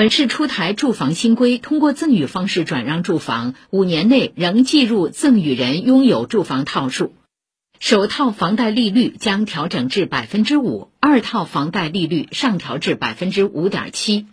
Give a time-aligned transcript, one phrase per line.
[0.00, 7.12] 本市出台住房新规，通过赠与方式转让住房，五年内仍计入赠与人拥有住房套数。
[7.80, 14.24] 首套房贷利率将调整至百分之五，二套房贷利率上调至百分之五点七。